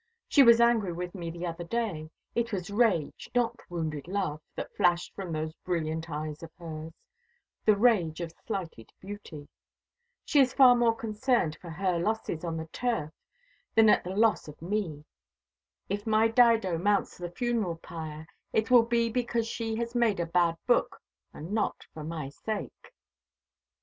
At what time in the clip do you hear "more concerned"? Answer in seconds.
10.75-11.55